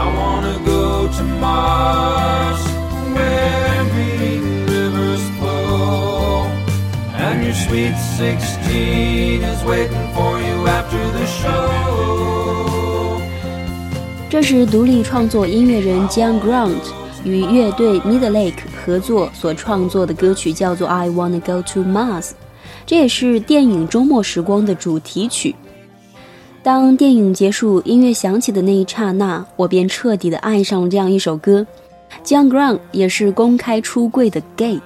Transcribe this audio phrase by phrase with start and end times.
[0.00, 2.60] I wanna go to Mars,
[3.12, 6.46] where green rivers flow,
[7.18, 13.20] and your sweet sixteen is waiting for you after the show.
[14.30, 16.80] 这是独立创作音乐人 John Grant
[17.22, 22.22] 与乐队 Midlake 合作所创作的歌曲，叫做《I Wanna Go to Mars》，
[22.86, 25.54] 这也是电影《周末时光》的主题曲。
[26.62, 31.66] 当电影结束，音乐响起的那一刹那，我便彻底的爱上了这样一首歌。
[32.22, 34.74] John Grant 也是公开出柜的 gay。《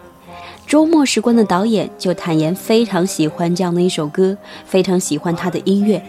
[0.69, 6.01] 周末时光》的导演就坦言非常喜欢这样的一首歌，非常喜欢他的音乐。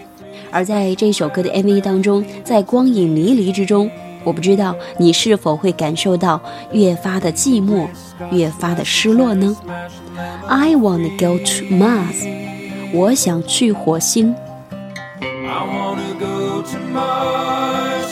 [0.52, 3.90] 而在这首歌的 MV 当中，在光影迷离之中，
[4.24, 6.40] 我不知道你是否会感受到
[6.74, 7.88] 越发的寂寞，
[8.32, 9.58] 越发的失落呢
[10.48, 12.30] ？I wanna go to Mars，
[12.94, 14.36] 我想去火星。
[16.20, 18.10] Go to Mars,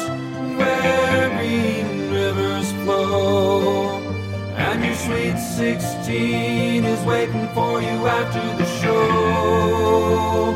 [0.58, 4.02] where green rivers flow,
[4.56, 10.54] and your sweet sixteen is waiting for you after the show.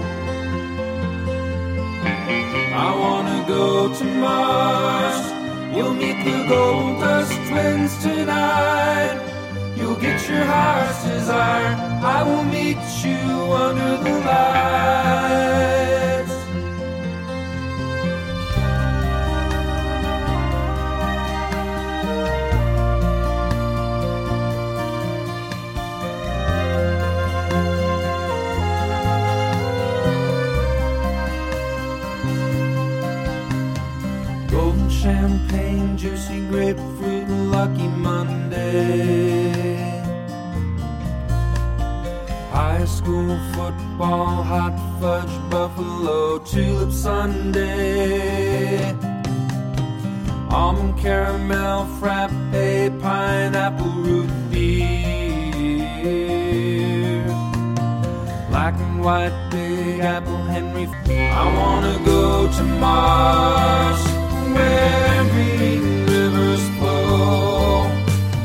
[2.76, 5.32] I wanna go to Mars.
[5.76, 9.18] You'll meet the gold dust twins tonight.
[9.78, 11.76] You'll get your heart's desire.
[12.04, 15.47] I will meet you under the lights.
[35.08, 39.54] Champagne, juicy grapefruit, lucky Monday.
[42.52, 48.94] High school football, hot fudge, buffalo, tulip sundae.
[50.50, 52.34] Almond caramel, frappe,
[53.00, 54.84] pineapple root beer.
[58.50, 60.86] Black and white, big apple, Henry.
[61.32, 64.02] I wanna go to Mars,
[64.54, 67.84] where green rivers flow,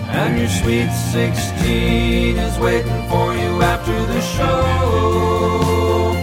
[0.08, 6.16] and your sweet sixteen is waiting for you after the show.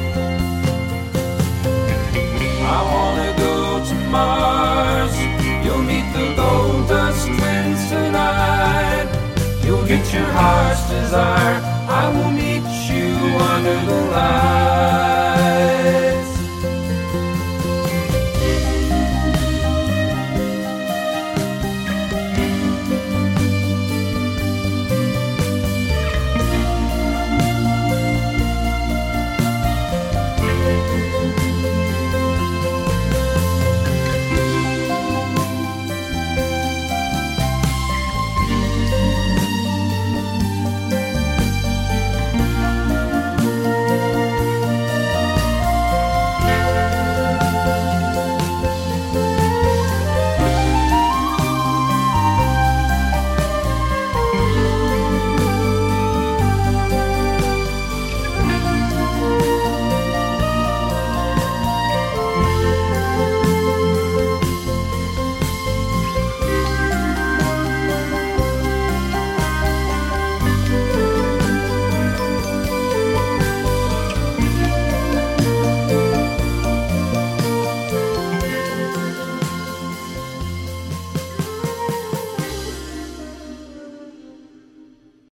[2.61, 5.15] I wanna go to Mars.
[5.63, 9.07] You'll meet the gold dust twins tonight.
[9.63, 11.59] You'll get your heart's desire.
[11.89, 13.07] I will meet you
[13.53, 14.58] under the light.